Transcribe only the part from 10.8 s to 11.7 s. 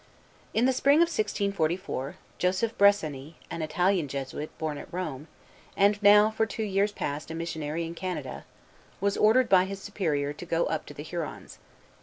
to the Hurons.